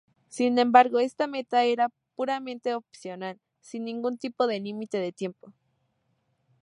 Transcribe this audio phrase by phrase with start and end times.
[0.29, 5.53] Sin embargo, esta meta era puramente opcional, sin ningún tipo de límite de tiempo.